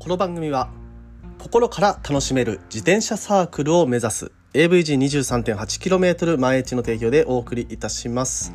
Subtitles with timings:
[0.00, 0.70] この番組は
[1.38, 8.54] 心から楽しめる自転車サークルを目指す AVG23.8km 前位置の提供でお送りいたします。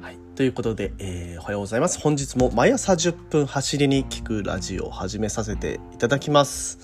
[0.00, 2.00] はい、ということで、えーおはようございます。
[2.00, 6.78] 本日も毎朝10分走りに聞くラジオを始めさせていただきます。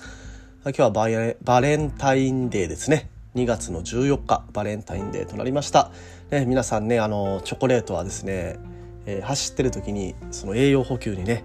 [0.65, 3.09] 今日はバレバレンタインデーですね。
[3.33, 5.89] 2月の14日バレンタインデーとなりました。
[6.29, 8.59] ね、皆さんねあのチョコレートはですね、
[9.07, 11.43] えー走ってる時にその栄養補給にね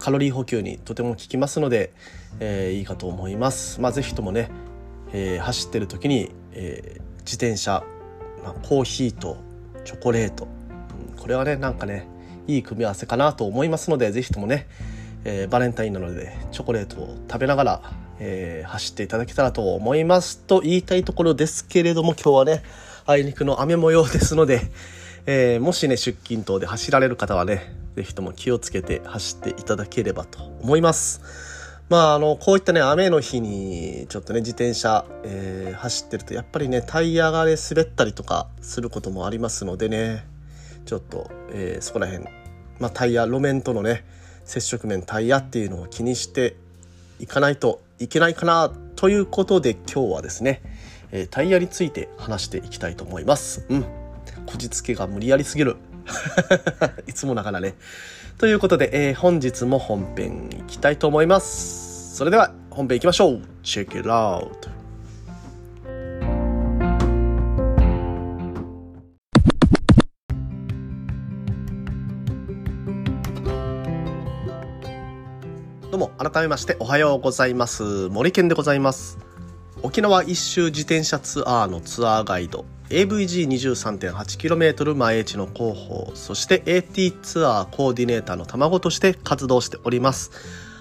[0.00, 1.92] カロリー補給にとても効きますので、
[2.40, 3.80] えーいいかと思います。
[3.80, 4.50] まあ、ぜひともね、
[5.12, 7.84] えー走ってる時に、えー自転車、
[8.42, 9.36] まあ、コーヒーと
[9.84, 10.48] チョコレート、
[11.14, 12.08] うんこれはねなんかね
[12.48, 14.66] いい組み合わせかなと思いますのでぜひともね、
[15.24, 17.82] えーバレンタインなのでチョコレートを食べながら、
[18.18, 22.62] えー走っていただけたらと思いますと言いたいところですけれども今日はね
[23.04, 24.62] あいにくの雨模様ですので、
[25.26, 31.20] えーもしね出勤等で走られる方はねぜひとも気をつけて走っていただければと思います。
[31.90, 40.24] まあ、あのこういったね雨の日にちょっとね自転車、えー走ってるとやっぱりねタイヤがね滑ったりとかすることもありますのでね
[40.84, 42.24] ちょっと、えーそこら辺、
[42.78, 44.04] まあ、タイヤ路面とのね
[44.44, 46.56] 接触面タイヤっていうのを気にして
[47.18, 50.62] いかないといけないかなということで今日はですね、
[51.10, 53.66] えータイヤについて話していきたいと思います。
[53.68, 53.84] うん
[54.46, 55.76] こじつけが無理やりすぎる
[57.06, 57.74] いつもながらね
[58.38, 62.16] ということで、えー本日も本編いきたいと思います。
[62.16, 63.42] それでは本編いきましょう。
[63.62, 64.70] Check it out!
[75.90, 79.18] どうも改めましておはようございます森健でございます
[79.82, 90.32] 沖縄一周自転車ツアーのツアーガイド AVG23.8km 前地の広報そして AT ツアーコーディネーターの卵として活動しております。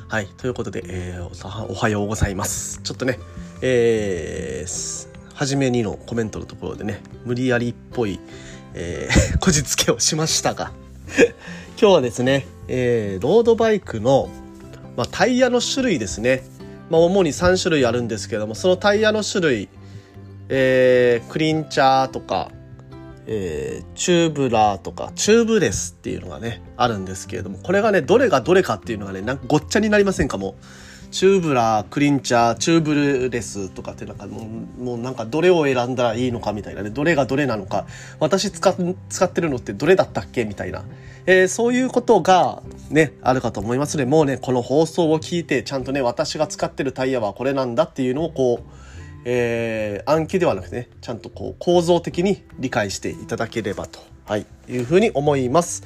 [0.08, 2.82] はいということで、えーおおはようございます。
[2.82, 3.20] ちょっとね
[3.62, 8.20] えー初めにのコメントのところでね無理やりっぽい、
[8.74, 10.72] えー こじつけをしましたが
[11.80, 14.32] 今日はですね、えーロードバイクの、
[14.98, 16.44] まあ、タイヤの種類ですね、
[16.90, 19.70] まあ、主に3種類あるんですけどもそのタイヤの種類、
[20.50, 22.52] えークリンチャーとか、
[23.28, 30.52] えーチューブラーとかチューブレスっていうのがねあるんですけれどもこれがねどれがどれかっていうのがねなんかごっちゃになりませんかも？
[30.52, 30.56] う
[31.12, 37.88] チューブラークリンチャーチューブレスとかってなんかもうもうなんかどれを選んだらいいのかみたいなねどれがどれなのか
[38.20, 38.76] 私使っ
[39.10, 40.84] 使ってるのってどれだったっけみたいな、
[41.26, 42.62] えーそういうことが
[42.92, 48.79] ねあるかと思いますのでもうねこの放送を聞いてちゃんとね私が使ってるタイヤはこれなんだっていうのをこう
[49.26, 55.84] えー暗記ではなくてねちゃんとこう構造的に理解していただければと、はい、いうふうに思います。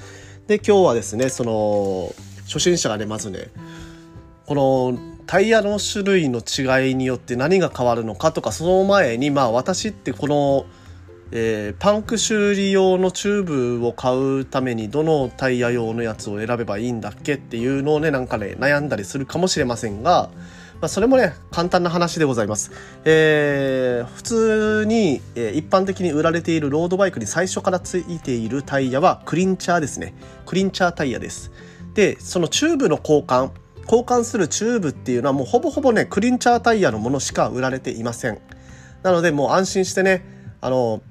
[0.47, 2.13] で今日はですねその
[2.43, 3.49] 初心者がねまずね
[4.45, 10.65] このタイヤの種類の違いによって何が変わるのかとかその前にまあ私ってこの、
[11.31, 20.29] えーパンク修理用のチューブを買うためにどのタイヤ用のやつを選べばいいんだっけっていうのをねなんかね悩んだりするかもしれませんが、
[20.83, 22.69] まあ、それもね簡単な話でございます。
[23.05, 30.13] えー普通に、えー一般的に売られているロードバイクに最初からついているタイヤはクリンチャーですね
[30.45, 31.53] クリンチャータイヤです。
[31.93, 33.51] でそのチューブの交換
[33.83, 38.41] 交換するチューブっていうのはもうほぼほぼねクリンチャータイヤのものしか売られていません
[39.03, 40.25] なのでもう安心してね
[40.59, 41.01] あの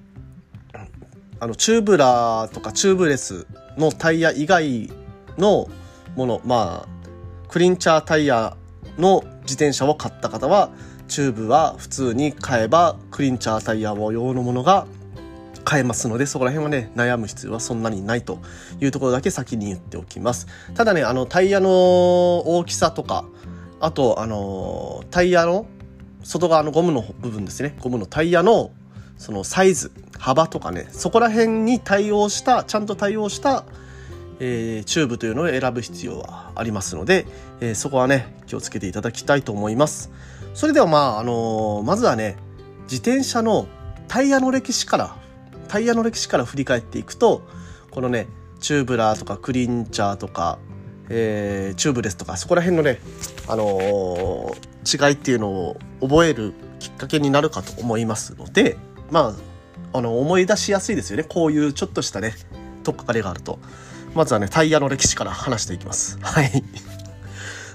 [1.40, 3.46] あのチューブラーとかチューブレス
[3.78, 4.92] のタイヤ以外
[5.38, 5.66] の
[6.14, 8.54] ものまあクリンチャータイヤ
[8.98, 10.70] の自転車を買った方は
[11.08, 14.86] チューブは普通に買えばクリンチャータイヤ用のものが
[15.64, 18.38] 買えますのでそこら辺はね悩む必要はそんなにないと
[18.80, 20.46] いうところだけ先に言っておきます。
[20.74, 23.24] ただねあのタイヤの大きさとか
[23.80, 25.66] あとあのタイヤの
[26.22, 27.76] 外側のゴムの部分ですね。
[27.80, 28.70] ゴムのタイヤの
[29.18, 33.64] そのサイズ幅とかねそこら辺に対応したちゃんと対応した、
[34.40, 37.26] えーチューブというのを選ぶ必要はありますので、
[37.60, 40.10] えーそこはね気をつけていただきたいと思います。
[40.54, 42.36] それではまああのまずはね
[42.84, 43.66] 自転車の
[44.08, 45.16] タイヤの歴史から
[45.68, 47.42] タイヤの歴史から振り返っていくと
[47.90, 48.26] このね
[48.60, 50.58] チューブラーとかクリンチャーとか、
[51.08, 53.00] えーチューブレスとかそこら辺のね、
[53.48, 58.76] あのー違いっていうのを覚えるきっかけになるかと思いますので
[59.12, 59.32] ま
[59.92, 61.24] ああの思い出しやすいですよね。
[61.24, 62.34] こういうちょっとしたね
[62.82, 63.60] 取っかかりがあると。
[64.14, 66.18] まずはねタイヤの歴史から話していきます。
[66.20, 66.64] はい。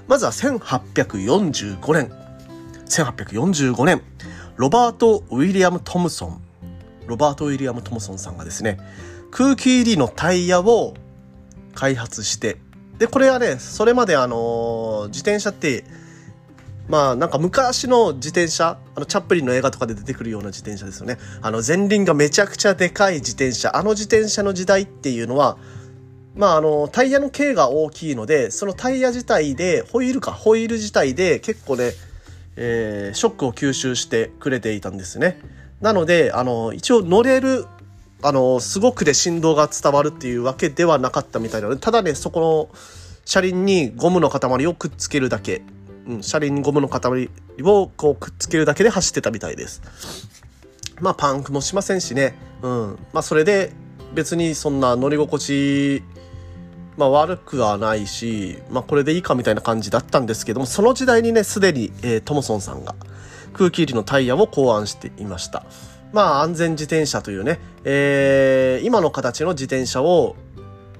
[0.08, 2.12] まずは1845年。
[2.86, 4.02] 1845年。
[4.56, 6.42] ロバート・ウィリアム・トムソン。
[7.08, 8.78] ロバート・ウィリアム・トムソンさんがですね
[9.32, 10.94] 空気入りのタイヤを
[11.74, 12.58] 開発して
[12.98, 15.86] でこれはねそれまであのー自転車って
[16.90, 21.18] まあなんか昔の自転車、あのチャップリンの映画とかで出てくるような自転車ですよね。
[21.42, 25.58] あの前輪がめちゃくちゃでかい自転車、あの自転車の時代っていうのは、
[26.38, 31.92] まああのタイヤの径が大きいので、そのタイヤ自体で、ホイールか、ホイール自体で結構ね、
[32.56, 35.40] えー、ショックを吸収してくれていたんですね。
[35.82, 37.66] なので、あの、一応乗れる、
[38.22, 42.80] あの、すごくで振動が伝わるっていうわけではなかったみたいなので、ただね、そこの
[43.26, 45.62] 車輪にゴムの塊をくっつけるだけ
[46.08, 47.30] うん、車輪にゴムの塊
[47.64, 49.82] をこうくっつけるだけで走ってたみたいです。
[51.02, 52.34] まあパンクもしませんしね。
[52.62, 53.00] うん。
[53.14, 53.72] まあそれで
[54.14, 56.04] 別にそんな乗り心地、
[56.98, 62.96] まあ悪くはないし、まあこれでいいかみたいな感じだったんですけども、その時代にね、すでに、えー、トモソンさんが
[63.54, 65.64] 空気入りのタイヤを考案していました。
[66.12, 70.36] まあ安全自転車というね、えー、今の形の自転車を、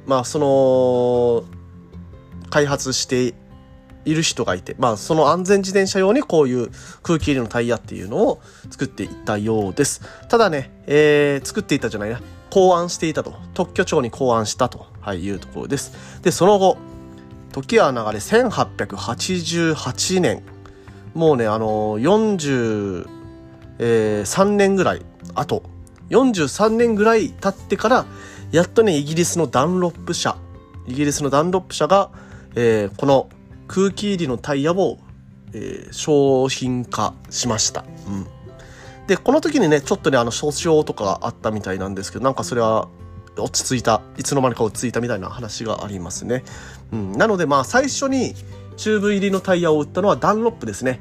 [0.06, 1.44] まあその、
[2.50, 3.34] 開発して
[4.06, 6.70] いる人がいて、まあその安全自転車用にこういう
[7.02, 8.40] 空気入れのタイヤっていうのを
[8.70, 10.02] 作っていったようです。
[10.30, 15.94] ただね、えー、作っていたじゃないな、考案していたと、特許庁に考案したと、はい、いうところです。
[16.22, 16.78] で、その後、
[17.54, 20.44] 時は流れ1888年、
[21.14, 23.08] もうね、あのー、
[23.80, 25.64] 43年ぐらい、あと、
[26.10, 28.06] 43年ぐらい経ってから、
[28.52, 30.36] やっとね、イギリスのダンロップ社、
[30.88, 32.12] イギリスのダンロップ社が、
[32.56, 33.30] えー、この
[33.70, 34.98] 空気入りのタイヤを、
[35.54, 37.86] えー、商品化しました。
[38.08, 38.28] うん。
[39.08, 40.48] で、この時にね、ちょっとね、あの、訴
[40.82, 42.90] 訟とかがあったみたいなんですけど、なんかそれは
[43.42, 46.44] 落ち着いた、いつの間にか落ち着いたみたいな話がありますね。
[46.92, 47.12] うん。
[47.14, 48.34] なので、まあ、最初に
[48.78, 51.00] チューブ入りのタイヤを売ったのはダンロップですね。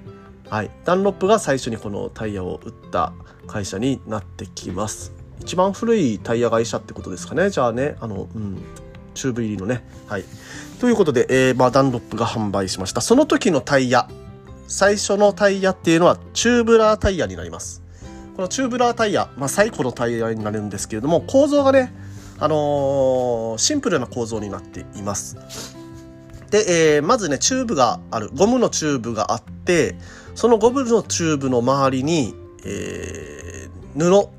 [0.49, 0.71] はい。
[0.85, 3.13] ダンロップが最初にこのタイヤを売った
[3.47, 5.13] 会社になってきます。
[5.41, 7.51] 一番古いタイヤ会社ってことですかね。
[7.51, 8.63] じゃあね、あの、うん。
[9.15, 9.85] チューブ入りのね。
[10.07, 10.25] はい。
[10.81, 13.01] ということで、えー、まあ、ダンロップが販売しました。
[13.01, 14.09] その時のタイヤ。
[14.69, 17.83] 最初のタイヤっていうのはチューブラータイヤになります。
[18.35, 21.95] このチューブラータイヤ、まあ、最古のタイヤになるんですけれども、構造がね、
[22.39, 25.37] あの、シンプルな構造になっています。
[26.51, 28.31] で、えー、まずね、チューブがある。
[28.35, 29.97] ゴムのチューブがあって、
[30.35, 32.35] そのゴムのチューブの周りに、
[32.65, 34.31] えー、布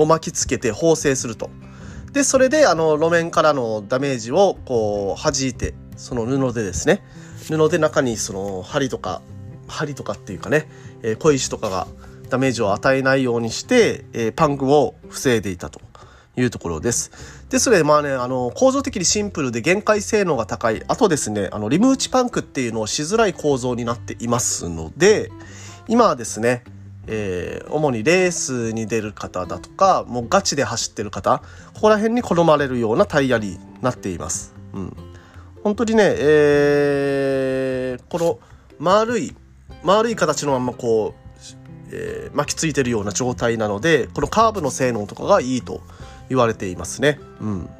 [0.00, 1.50] を巻きつけて縫製すると。
[2.12, 7.02] で、それであの路面からのダメージをこう弾いて、その布でですね、
[7.48, 9.20] 布で中にその針とか、
[9.66, 10.68] 針とかっていうかね、
[11.02, 11.88] えー、小石とかが
[12.30, 15.80] ダメージを与えないようにして、えー、パンクを防いでいたと
[16.38, 17.10] いうところです。
[17.50, 20.82] ですので、まあね、あの、構造的にシンプルで限界性能が高い。
[20.86, 25.30] あとですね、あの、リム打ちパンクっていうのをしづらい構造になっていますので、
[25.88, 26.62] 今はですね、
[27.06, 31.42] えー、主にレースに出る方だとか、もうガチで走ってる方、
[31.74, 34.54] ここら辺に好まれるようなタイヤになっています。
[34.74, 34.96] うん。
[35.64, 38.38] 本当にね、えー、この
[38.78, 39.34] 丸い、
[39.82, 41.28] 丸い形のままこう、
[41.90, 45.80] えー、巻きついてるような状態なので、このカーブの性能とかがいいと
[46.28, 47.20] 言われていますね。
[47.40, 47.70] うん。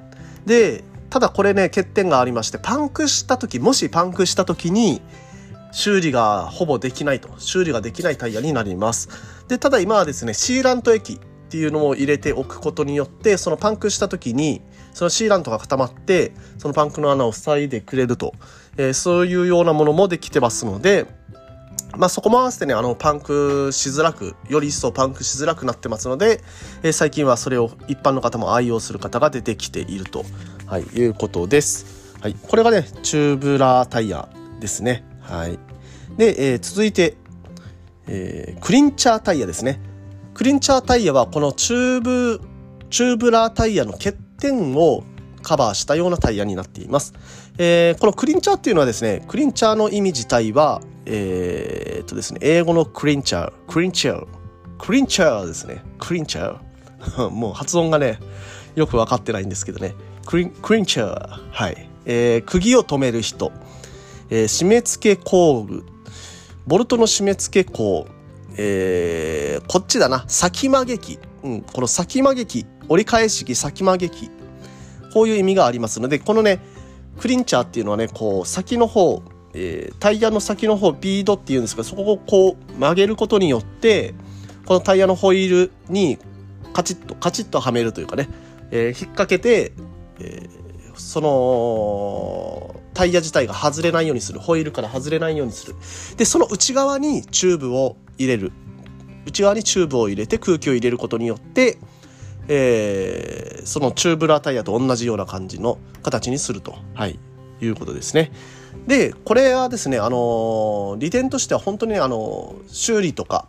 [0.46, 5.00] で、ただこれね、欠点がありまして、パンクした時、もしパンクした時に、
[5.72, 9.08] 修理がほぼできないと、修理ができないタイヤになります。
[9.48, 11.18] で、ただ今はですね、シーラント液っ
[11.50, 14.62] ていうのを入れておくことによって、そのパンクした時に、
[14.92, 18.34] そのシーラントが固まって、そのパンクの穴を塞いでくれると、
[18.76, 21.06] えー、そういうようなものもできてますので、
[21.96, 26.42] まあそこも合わせてね、あの、パンクしづらく、より一層パンクしづらくなってますので、
[26.82, 30.24] えー、最近はそれを一般の方も愛用する方が出てきていると、
[30.66, 32.16] はい、いうことです。
[32.20, 32.34] はい。
[32.34, 34.28] これがね、チューブラータイヤ
[34.60, 35.04] ですね。
[35.20, 35.58] はい。
[36.16, 37.16] で、えー、続いて、
[38.06, 39.80] えー、クリンチャータイヤですね。
[40.34, 42.40] クリンチャータイヤはこのチューブ、
[42.90, 45.04] チューブラータイヤの欠点を
[45.48, 47.14] カバーしたようなタイヤになっています。
[47.56, 54.26] えー、このクリンチャーっていうのはですね、クリンチャーの意味自体は、えー、っとですね、英語のクリンチャー、クリンチャー、
[54.78, 57.30] クリンチャーですね、クリンチャー。
[57.30, 58.18] もう発音がね、
[58.74, 59.94] よくわかってないんですけどね、
[60.26, 61.88] クリンクリンチャー、はい。
[62.04, 63.50] えー、釘を止める人、
[64.28, 65.86] えー、締め付け工具、
[66.66, 68.06] ボルトの締め付け口、
[68.58, 71.18] えー、こっちだな、先曲げ機。
[71.42, 74.30] うん、この先曲げ機、折り返し機、先曲げ機。
[75.12, 76.60] こういう意味がありますので、このね、
[77.18, 79.22] クリンチャーっていうのはね、こう、先の方、
[79.54, 84.14] えー、タイヤの先の方、ビードっていうんですが、そこをこう曲げることによって、
[84.66, 86.18] このタイヤのホイールに
[86.72, 88.28] カチッと、カチッとはめるというかね、
[88.70, 89.72] えー、引っ掛けて、
[90.20, 94.40] えー、その、タイヤ自体が外れないようにする。
[94.40, 95.74] ホイールから外れないようにする。
[96.16, 98.52] で、その内側にチューブを入れる。
[99.24, 101.78] 内側にチューブを入れて空気を入れることによって、
[102.48, 107.18] えー、そのチューブラータイヤと同じような感じの形にすると、はい、
[107.60, 107.68] い。
[107.68, 108.32] うことですね。
[108.86, 113.46] でこれはですねあの利点としては本当にあの修理とか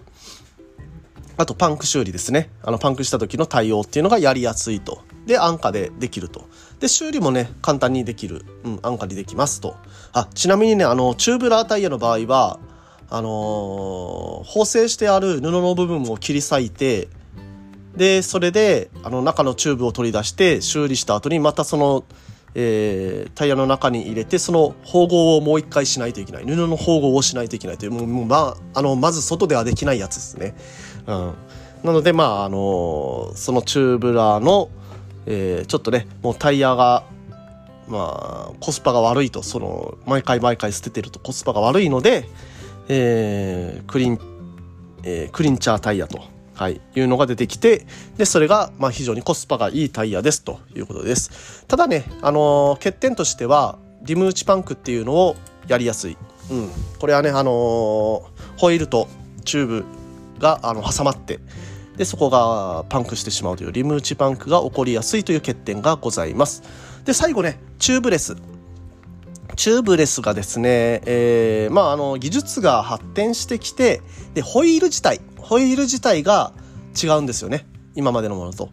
[1.38, 2.50] あとパンク修理ですね。
[2.62, 5.04] あのパンクした時の対応っていうのがやりやすいと。
[5.26, 6.50] で安価でできると。
[6.80, 9.78] で修理もね簡単にできる、うん、安価にできますと。
[10.12, 12.60] あちなみにねあのチューブラータイヤの場合は
[13.10, 17.08] あのー、縫製してある布の部分を切り裂いて
[18.00, 22.06] でそれであの中のチューブを取り出して修理した後にまたその
[22.56, 26.46] えー、タイヤの中に入れてその縫合をもう一回しないといけない。
[26.46, 30.56] 布の縫合をしないといけないというもう、まあ、あのまず外ではできないやつですね。
[31.06, 31.34] うん、
[31.84, 34.72] なのでまああのそのチューブラーの、
[35.28, 37.04] えー、ちょっとねもうタイヤが
[37.88, 42.28] まあコスパが悪いとその毎回毎回捨ててるとコスパが悪いので、
[42.88, 44.20] えー、クリン、
[45.04, 46.39] えー、クリンチャータイヤと。
[46.60, 47.86] はい、いうのが出てきて、
[48.18, 51.64] で、それが、まあ、非常にコスパがいいタイヤですということです。
[51.70, 55.38] ただね、あのー、欠点としては、リム打ちパンクっていうのを
[55.70, 56.18] やりやすい。
[56.52, 56.70] うん。
[57.00, 57.54] これはね、あのー、
[58.58, 59.08] ホイールと
[59.46, 59.86] チューブ
[60.38, 61.40] があの挟まって、
[61.96, 66.62] で、そこがパンクしてしまうというリム打ちパンクが起こりやすいという欠点がございます。
[67.06, 68.36] で、最後ね、チューブレス。
[69.60, 74.02] チューブレスがですね、えー、まあ、あの、技術が発展してきて、
[74.34, 76.54] で、ホイール自体、ホイール自体が
[76.96, 77.68] 違うんですよね。
[77.94, 78.70] 今までのものと。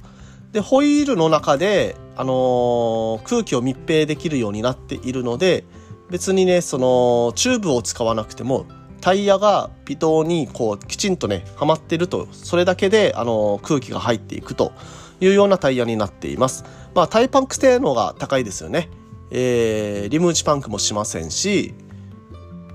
[0.53, 5.65] で、ホイールの中で、あのー、空気を密閉できるようになっているので、
[6.09, 8.67] 別にね、その、チューブを使わなくても、
[9.01, 14.73] タイヤが微動にこうきちんとねはまってるとそれだけであの空気が入っていくと
[15.21, 16.65] いうようなタイヤになっています。
[16.95, 18.89] まあタイパンク性能が高いですよね。
[19.31, 21.75] えー、リム打ちパンクもしませんし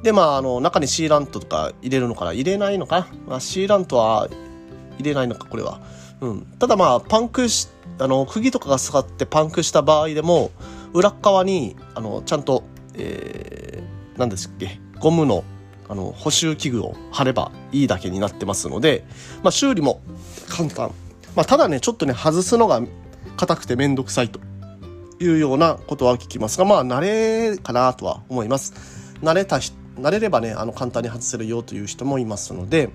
[0.03, 4.29] でまああの中にシーラントとか入れるのかな入れないのかな、まあ、シーラントは
[4.97, 5.81] 入れないのかこれは、
[6.21, 7.67] うん、ただまあパンクし
[7.99, 10.51] あの釘とかが使ってパンクした場合でも
[10.93, 12.63] 裏側にあのちゃんと、
[12.95, 15.43] えー、何ですっけゴムの
[15.87, 19.03] あの補修器具を貼ればいいだけになってますので、
[19.43, 20.01] まあ、修理も
[20.47, 20.91] 簡単、
[21.35, 22.81] まあ、ただねちょっとね外すのが
[23.35, 24.39] 硬くて面倒くさいと。
[25.23, 28.73] いうようなことは聞きますがまあ慣れかなとは思います。
[29.21, 32.89] 慣れた人慣れればねあの簡単に外せるよという人もいますので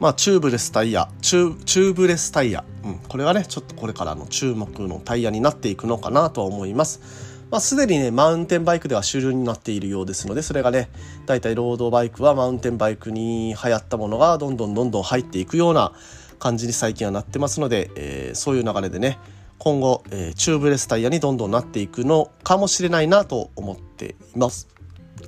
[0.00, 7.34] まあチューブレスタイヤチューブレスタイヤ、うん、これはねちょっとこれからの注目のタイヤになっていくのかなとは思います。
[7.50, 10.88] まあ、すでにね、マウンテンバイクでは主流になっているようですので、それがね、
[11.26, 15.92] だいたいロードバイクはマウンテンバイクに流行ったものがどんどんどんどん入っていくような
[16.40, 19.18] 感じに最近はなってますので、えー、そういう流れでね、
[19.58, 24.68] 今後、えー、チューブレスタイヤにどんどんなっていくのかもしれないなと思っています。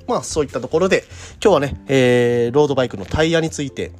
[0.07, 1.03] まあそういったところで
[1.43, 3.91] 今日はね、えー、ロードバイクのタイヤについて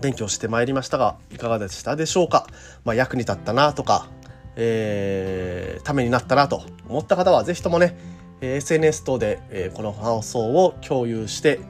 [0.00, 2.46] 勉強してまいりましたがいかがでしたでしょうか、
[2.84, 4.08] まあ、役に立ったなとか、
[4.56, 7.96] えー、ためになったなと思った方は是非ともね
[8.40, 11.60] SNS 等で、えー、この放送を共有して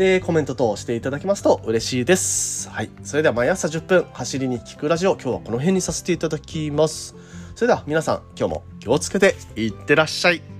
[0.00, 2.70] でコメント等していただきますと嬉しいです。
[2.70, 2.90] はい。
[3.04, 7.14] それでは毎朝10分走りに聞くラジオ今日はこの辺にさせていただきます。
[7.54, 10.59] それでは皆さん今日も気をつけていってらっしゃい。